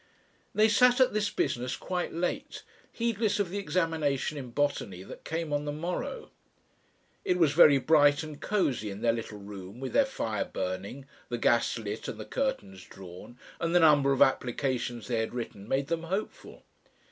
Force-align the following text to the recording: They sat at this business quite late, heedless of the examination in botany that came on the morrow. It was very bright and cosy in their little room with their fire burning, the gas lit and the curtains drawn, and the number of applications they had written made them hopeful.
They 0.55 0.67
sat 0.67 0.99
at 0.99 1.13
this 1.13 1.29
business 1.29 1.75
quite 1.77 2.11
late, 2.11 2.63
heedless 2.91 3.39
of 3.39 3.51
the 3.51 3.59
examination 3.59 4.35
in 4.35 4.49
botany 4.49 5.03
that 5.03 5.23
came 5.23 5.53
on 5.53 5.65
the 5.65 5.71
morrow. 5.71 6.31
It 7.23 7.37
was 7.37 7.51
very 7.53 7.77
bright 7.77 8.23
and 8.23 8.41
cosy 8.41 8.89
in 8.89 9.01
their 9.01 9.13
little 9.13 9.37
room 9.37 9.79
with 9.79 9.93
their 9.93 10.05
fire 10.07 10.45
burning, 10.45 11.05
the 11.29 11.37
gas 11.37 11.77
lit 11.77 12.07
and 12.07 12.19
the 12.19 12.25
curtains 12.25 12.83
drawn, 12.83 13.37
and 13.59 13.75
the 13.75 13.79
number 13.79 14.11
of 14.11 14.23
applications 14.23 15.05
they 15.07 15.19
had 15.19 15.35
written 15.35 15.67
made 15.67 15.85
them 15.85 16.01
hopeful. 16.01 16.63